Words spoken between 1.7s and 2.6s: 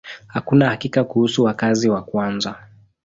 wa kwanza.